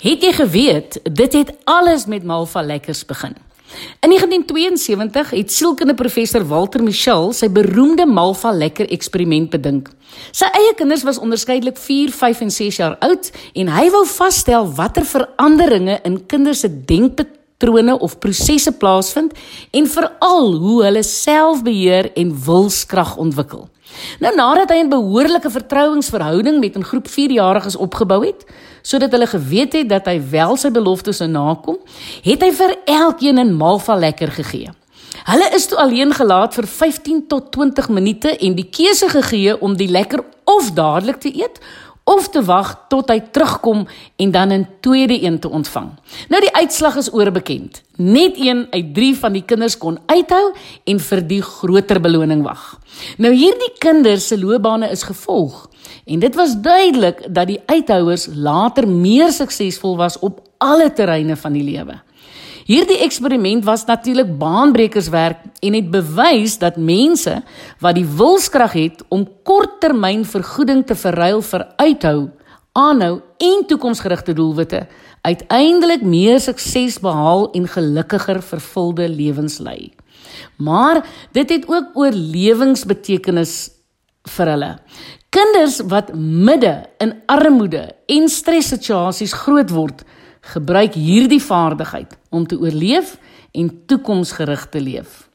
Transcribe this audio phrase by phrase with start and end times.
[0.00, 3.34] Het jy geweet dit het alles met Malva lekkers begin?
[4.00, 9.90] In 1972 het sielkundige professor Walter Michel sy beroemde Malva lekker eksperiment bedink.
[10.32, 14.70] Sy eie kinders was onderskeidelik 4, 5 en 6 jaar oud en hy wou vasstel
[14.78, 19.36] watter veranderinge in kinders se denkpatrone of prosesse plaasvind
[19.76, 23.68] en veral hoe hulle selfbeheer en wilskrag ontwikkel.
[24.20, 28.44] Nou nadat hy 'n behoorlike vertrouensverhouding met 'n groep 4-jariges opgebou het,
[28.82, 31.78] sodat hulle geweet het dat hy wel sy beloftes nakom,
[32.22, 34.68] het hy vir elkeen 'n malva lekker gegee.
[35.24, 39.76] Hulle is toe alleen gelaat vir 15 tot 20 minute en die keuse gegee om
[39.76, 41.60] die lekker of dadelik te eet
[42.10, 43.84] of te wag tot hy terugkom
[44.18, 45.90] en dan 'n tweede een te ontvang.
[46.28, 47.82] Nou die uitslag is oorbekend.
[47.96, 50.52] Net een uit 3 van die kinders kon uithou
[50.84, 52.78] en vir die groter beloning wag.
[53.16, 55.68] Nou hierdie kinders se loopbane is gevolg
[56.04, 61.52] en dit was duidelik dat die uithouers later meer suksesvol was op alle terreine van
[61.52, 62.00] die lewe.
[62.70, 67.40] Hierdie eksperiment was natuurlik baanbrekerswerk en het bewys dat mense
[67.82, 72.28] wat die wilskrag het om korttermyn vergoeding te verruil vir uithou,
[72.78, 74.84] aanhou en toekomsgerigte doelwitte,
[75.26, 79.90] uiteindelik meer sukses behaal en gelukkiger vervulde lewens lei.
[80.62, 81.02] Maar
[81.34, 83.56] dit het ook oorlewingsbetekenis
[84.36, 84.70] vir hulle.
[85.34, 90.06] Kinders wat midde in armoede en stressituasies groot word,
[90.40, 93.18] gebruik hierdie vaardigheid om te oorleef
[93.52, 95.28] en toekomsgerig te leef.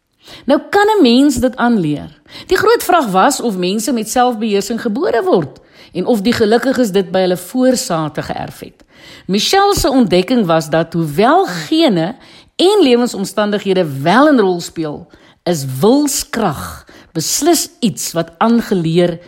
[0.45, 2.22] Nou kan 'n mens dit aanleer.
[2.47, 5.59] Die groot vraag was of mense met selfbeheersing gebore word
[5.94, 8.84] en of die gelukkiges dit by hulle voorsate geërf het.
[9.28, 12.16] Michelle se ontdekking was dat hoewel gene
[12.56, 15.08] en lewensomstandighede wel 'n rol speel,
[15.44, 19.19] is wilskrag beslis iets wat aangeleer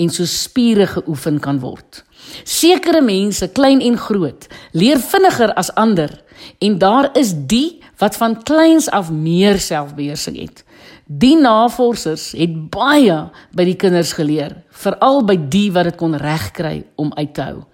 [0.00, 2.02] en so spiere geoefen kan word.
[2.44, 6.12] Sekere mense, klein en groot, leer vinniger as ander
[6.58, 10.64] en daar is die wat van kleins af meer selfbeheersing het.
[11.04, 13.18] Die navorsers het baie
[13.56, 17.64] by die kinders geleer, veral by die wat dit kon regkry om uit te hou.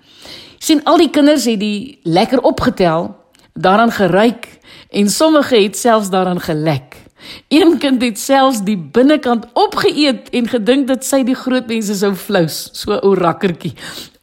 [0.58, 3.12] sien al die kinders het die lekker opgetel,
[3.54, 4.48] daaraan geruik
[4.90, 7.05] en sommige het selfs daaraan gelek.
[7.48, 12.12] Een kind het selfs die binnekant opgeëet en gedink dat sy die groot mense sou
[12.18, 13.72] flous, so ou rakkertjie.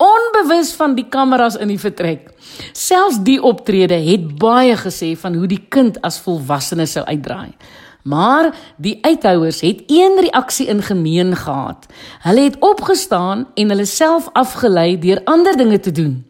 [0.03, 2.29] Onbewus van die kameras in die vertrek.
[2.77, 7.53] Selfs die optrede het baie gesê van hoe die kind as volwassene sou uitdraai.
[8.03, 11.85] Maar die uithouers het een reaksie in gemeen gehad.
[12.19, 16.25] Hulle het opgestaan en hulle self afgelei deur ander dinge te doen.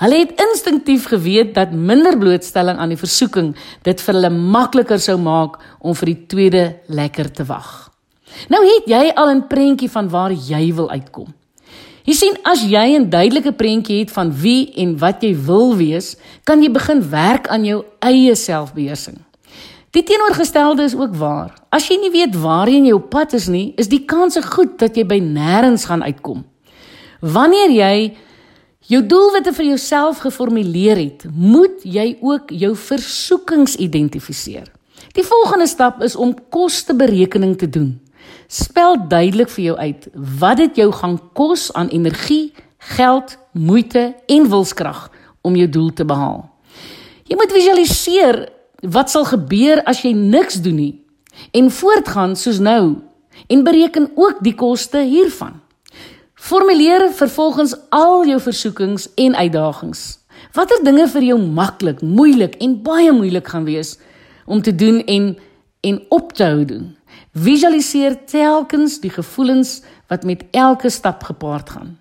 [0.00, 5.18] Hulle het instinktief geweet dat minder blootstelling aan die versoeking dit vir hulle makliker sou
[5.20, 7.90] maak om vir die tweede lekker te wag.
[8.48, 11.34] Nou het jy al 'n prentjie van waar jy wil uitkom.
[12.04, 16.16] Jy sien as jy 'n duidelike prentjie het van wie en wat jy wil wees,
[16.44, 19.27] kan jy begin werk aan jou eie selfbeheersing.
[19.90, 21.54] Die teenoorgestelde is ook waar.
[21.72, 24.96] As jy nie weet waarheen jy op pad is nie, is die kans goed dat
[24.96, 26.44] jy by nêrens gaan uitkom.
[27.24, 27.94] Wanneer jy
[28.88, 34.68] jou doelwitte vir jouself geformuleer het, moet jy ook jou versoekings identifiseer.
[35.16, 37.96] Die volgende stap is om kosteberekening te doen.
[38.48, 44.48] Spel duidelik vir jou uit wat dit jou gaan kos aan energie, geld, moeite en
[44.52, 45.08] wilskrag
[45.40, 46.44] om jou doel te behaal.
[47.28, 48.44] Jy moet visualiseer
[48.78, 50.94] Wat sal gebeur as jy niks doen nie
[51.54, 52.98] en voortgaan soos nou
[53.50, 55.56] en bereken ook die koste hiervan?
[56.38, 60.20] Formuleer vervolgens al jou versoekings en uitdagings.
[60.54, 63.96] Watter dinge vir jou maklik, moeilik en baie moeilik gaan wees
[64.46, 65.36] om te doen en
[65.80, 66.94] en op te hou doen.
[67.34, 71.98] Visualiseer telkens die gevoelens wat met elke stap gepaard gaan.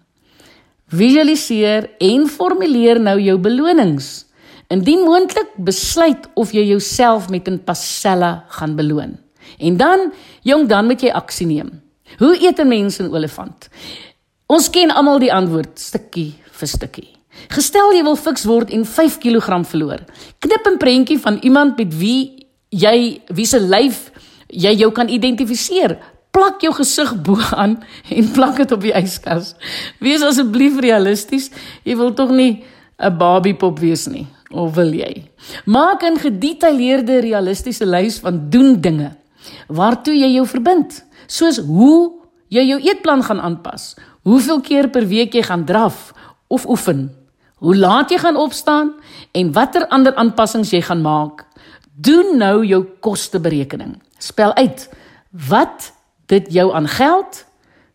[0.93, 4.26] Visualiseer en formuleer nou jou belonings
[4.67, 9.17] Indien moontlik, besluit of jy jouself met 'n pasella gaan beloon.
[9.57, 11.81] En dan, jong, dan moet jy aksie neem.
[12.17, 13.69] Hoe eet 'n mens 'n olifant?
[14.45, 17.17] Ons ken almal die antwoord, stukkie vir stukkie.
[17.47, 19.99] Gestel jy wil fiks word en 5 kg verloor.
[20.39, 24.11] Knip 'n prentjie van iemand met wie jy wie se lyf
[24.47, 25.97] jy jou kan identifiseer.
[26.31, 29.55] Plak jou gesig bo aan en plak dit op die yskas.
[29.99, 31.51] Wees asseblief realisties.
[31.83, 32.63] Jy wil tog nie
[32.99, 34.27] 'n babiepop wees nie.
[34.51, 35.27] Of wil jy?
[35.65, 39.15] Maak 'n gedetailleerde realistiese lys van doen dinge
[39.67, 42.11] waartoe jy jou verbind, soos hoe
[42.49, 46.13] jy jou eetplan gaan aanpas, hoeveel keer per week jy gaan draf
[46.47, 47.11] of oefen,
[47.55, 48.93] hoe laat jy gaan opstaan
[49.31, 51.45] en watter ander aanpassings jy gaan maak.
[51.95, 53.97] Doen nou jou kosteberekening.
[54.19, 54.89] Spel uit
[55.31, 55.93] wat
[56.25, 57.45] dit jou aan geld,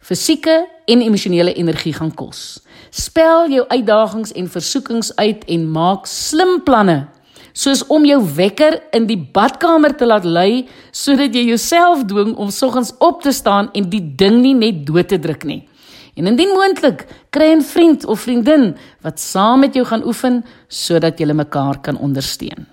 [0.02, 2.60] fisieke en emosionele energie gaan kos.
[2.90, 7.06] Spel jou uitdagings en versoekings uit en maak slim planne
[7.52, 10.64] soos om jou wekker in die badkamer te laat lui
[10.96, 15.10] sodat jy jouself dwing om soggens op te staan en die ding nie net dood
[15.12, 15.62] te druk nie.
[16.16, 21.18] En indien moontlik, kry 'n vriend of vriendin wat saam met jou gaan oefen sodat
[21.18, 22.71] julle mekaar kan ondersteun.